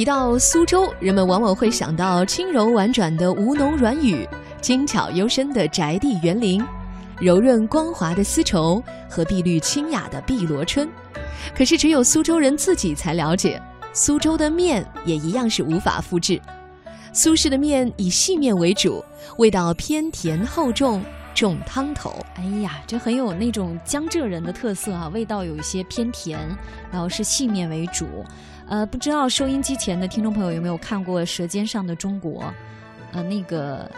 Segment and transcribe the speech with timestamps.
[0.00, 4.26] 提到苏州，人们往往会想到轻柔婉转的吴侬软语，
[4.58, 6.64] 精巧幽深的宅地园林，
[7.18, 10.88] 柔润光滑的丝绸和碧绿清雅的碧螺春。
[11.54, 13.60] 可是，只有苏州人自己才了解，
[13.92, 16.40] 苏州的面也一样是无法复制。
[17.12, 19.04] 苏式的面以细面为主，
[19.36, 21.02] 味道偏甜厚重，
[21.40, 22.24] 种汤头。
[22.34, 26.38] 哎呀，这很有那种江浙人的特色啊，味道有一些偏甜，
[26.92, 28.06] 然后是细面为主。
[28.68, 32.42] 呃，不知道收音机前的听众朋友有没有看过《舌尖上的中国》？
[33.12, 33.90] 呃，那个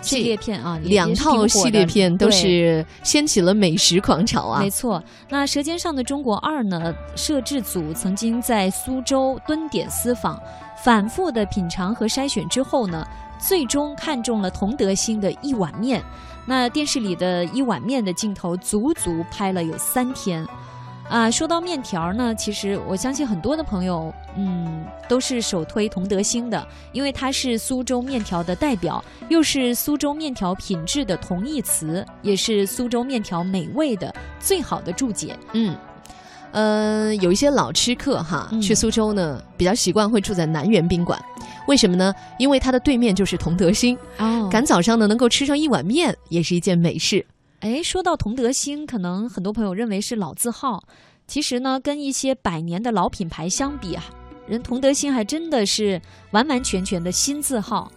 [0.00, 4.60] 系列片啊，两套系列片都是掀起了美食狂潮啊。
[4.60, 10.40] 没错，那《舌尖上的中国二》呢，摄制组曾经在苏州蹲点私访。
[10.84, 13.04] 反复的品尝和筛选之后呢，
[13.40, 16.00] 最终看中了同德兴的一碗面。
[16.46, 20.46] 那电视里的一碗面的镜头足足拍了有三天。
[21.08, 35.36] 啊，说到面条呢，其实我相信很多的朋友，嗯，都是首推同德兴的，因为它是苏州面条的代表，又是苏州面条品质的同义词，也是苏州面条美味的最好的注解。
[35.54, 35.74] 嗯。
[36.50, 41.22] 呃，有一些老吃客哈，去苏州呢，比较习惯会住在南园宾馆，
[41.66, 42.14] 为什么呢？
[42.38, 47.24] 因为它的对面就是同德兴哦，赶早上呢能够吃上一碗面，也是一件美事。
[47.60, 50.84] 哎，说到同德兴，可能很多朋友认为是老字号，
[51.26, 54.04] 其实呢，跟一些百年的老品牌相比啊，
[54.46, 57.90] 人同德兴还真的是完完全全的新字号。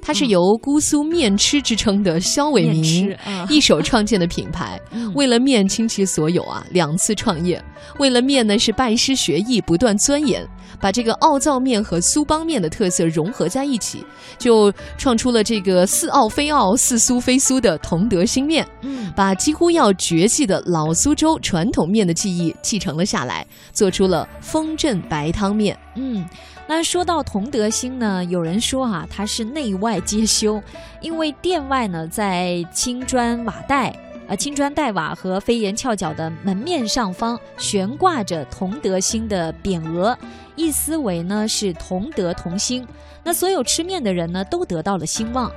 [0.00, 3.16] 它是由姑苏面吃之称的肖伟明
[3.48, 4.80] 一手创建的品牌，
[5.14, 7.62] 为了面倾其所有啊，两次创业，
[7.98, 10.46] 为了面呢是拜师学艺，不断钻研，
[10.80, 14.04] 把这个奥灶面和苏帮面的特色融合在一起，
[14.38, 18.66] 就创出了这个似奥非奥、似苏非苏的同德兴面，
[19.14, 25.78] 把几乎要绝迹的老苏州传统面的技艺继承了下来，做出了丰镇白汤面。
[25.94, 26.28] 嗯。
[26.66, 30.62] 那说到同德兴呢，有人说啊，它是内外皆修，
[31.00, 33.94] 因为店外呢在青砖瓦带，
[34.28, 40.16] 呃青砖带瓦和飞檐翘角的门面上方悬挂着同德兴的匾额，
[40.54, 42.86] 意思为呢是同德同兴。
[43.24, 45.50] 那所有吃面的人呢都得到了兴旺。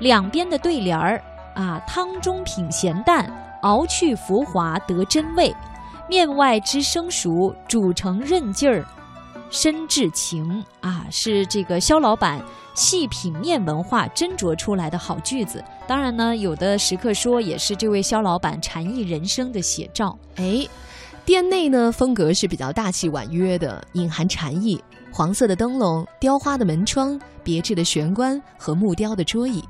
[0.00, 1.22] 两边的对联儿
[1.54, 3.30] 啊，汤中品咸淡，
[3.62, 5.50] 熬去浮华得真味；
[6.08, 8.84] 面外知生熟，煮成韧劲儿。
[9.50, 12.42] 深至情啊，是这个肖老板
[12.74, 15.62] 细品面文化斟酌出来的好句子。
[15.86, 20.18] 当然呢，有的食客说也是这位肖老板禅意人生的写照。
[20.36, 20.66] 哎，
[21.24, 24.82] 店内呢风格是比较大气婉约的，隐含禅意。
[25.12, 29.64] 黄色的灯笼、雕花的门窗、别致的玄关和木雕的桌椅。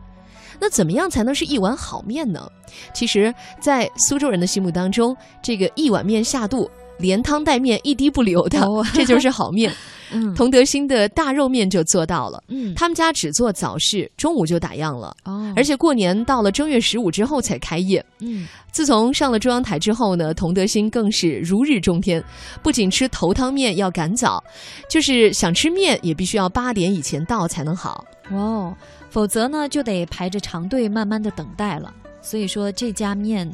[0.59, 2.51] 那怎么样才能是一碗好面呢？
[2.93, 6.69] 其实，在苏州人的心目当中，这个一碗面下肚。
[6.99, 8.61] 连汤带面一滴不留的，
[8.93, 9.73] 这就是好面。
[10.12, 12.41] 嗯同德兴的大肉面就做到了。
[12.47, 15.12] 嗯，他们家只做早市，中午就打烊了。
[15.25, 18.05] 哦，而且过年到了正月十五之后才开业。
[18.21, 22.23] 嗯，自从上了中央台之后呢，同德兴更是如日中天。
[22.62, 24.41] 不仅吃头汤面要赶早，
[24.89, 28.05] 就是想吃面也必须要八点以前到才能好。
[28.31, 28.73] 哦，
[29.11, 31.93] 否则呢就得排着长队慢慢的等待了。
[32.23, 33.53] 所以说这家面。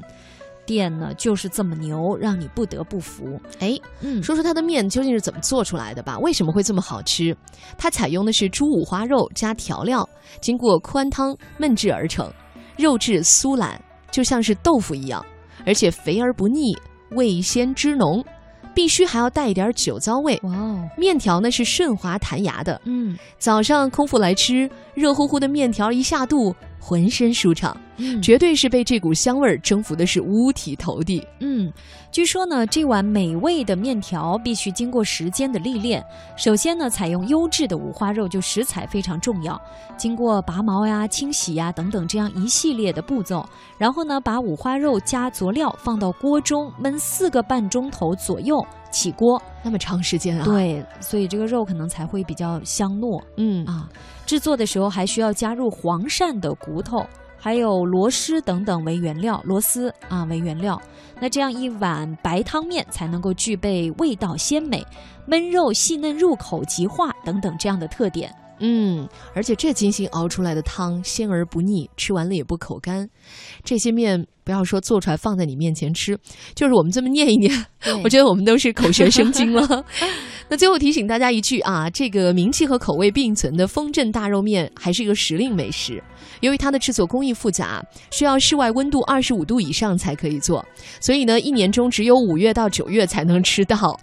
[0.66, 3.40] 店呢就是这么牛，让你不得不服。
[3.60, 6.18] 哎，嗯，说说它的面究竟是怎么做出来的吧？
[6.18, 7.36] 为什么会这么好吃？
[7.76, 10.08] 它采用的是猪五花肉加调料，
[10.40, 12.32] 经过宽汤焖制而成，
[12.76, 13.80] 肉质酥烂，
[14.10, 15.24] 就像是豆腐一样，
[15.66, 16.76] 而且肥而不腻，
[17.10, 18.24] 味鲜汁浓，
[18.74, 20.38] 必须还要带一点酒糟味。
[20.44, 22.80] 哇哦，面条呢是顺滑弹牙的。
[22.84, 26.54] 嗯，早上空腹来吃，热乎乎的面条一下肚。
[26.84, 27.76] 浑身舒畅，
[28.22, 31.26] 绝对是被这股香味儿征服的是五体投地。
[31.40, 31.72] 嗯，
[32.10, 36.04] 据说呢，这碗美味的面条必须经过时间的历练。
[36.36, 39.60] 首先呢，采用优质的五花肉，就食材非常重要，
[39.96, 43.44] 经过拔毛呀、清洗呀等等这样一系列的步骤，
[43.78, 49.40] 然后呢，把五花肉加佐料放到锅中焖四个半钟头左右，起锅。
[49.64, 50.44] 那么长时间啊？
[50.44, 53.22] 对，所以这个肉可能才会比较香糯。
[53.36, 53.88] 嗯啊。
[54.24, 57.04] 制作的时候还需要加入黄鳝的骨头，
[57.44, 60.80] 还有螺蛳等等为原料，螺蛳啊为原料。
[61.20, 64.86] 那这样一碗白汤面才能够具备味道鲜美、
[65.26, 68.32] 焖肉细嫩入口即化等等这样的特点。
[68.60, 73.10] 嗯，而且这精心熬出来的汤鲜而不腻，吃完了也不口干。
[73.64, 76.18] 这些面不要说做出来放在你面前吃，
[76.54, 77.66] 就是我们这么念一念，
[78.02, 79.84] 我觉得我们都是口舌生津了。
[80.48, 86.02] 那最后提醒大家一句啊，这个名气和口味并存的丰镇大肉面还是一个时令美食。
[86.40, 90.64] 由于它的制作工艺复杂，需要室外温度二十五度以上才可以做，
[91.00, 93.98] 所以呢，一年中只有五月到九月才能吃到。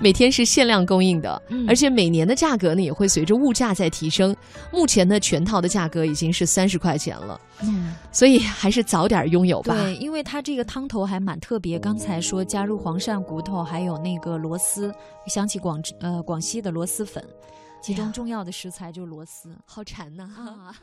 [0.00, 4.34] 每天是限量供应的，嗯而且每年的价格呢也会随着物价在提升。
[4.72, 9.73] 目前呢，全套的价格已经是三十块钱了，嗯，所以还是早点拥有吧。
[9.74, 11.78] 对，因为它这个汤头还蛮特别。
[11.78, 14.94] 刚才说加入黄鳝骨头，还有那个螺丝，
[15.26, 17.24] 想起广呃广西的螺蛳粉，
[17.82, 20.74] 其中重要的食材就是螺丝好馋呐、 啊。